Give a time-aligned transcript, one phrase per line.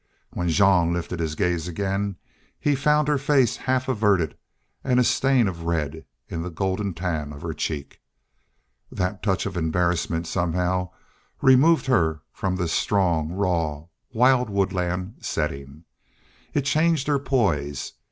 [0.31, 2.15] When Jean lifted his gaze again
[2.59, 4.35] he found her face half averted
[4.83, 8.01] and a stain of red in the gold tan of her cheek.
[8.91, 10.89] That touch of embarrassment somehow
[11.39, 15.83] removed her from this strong, raw, wild woodland setting.
[16.51, 17.93] It changed her poise.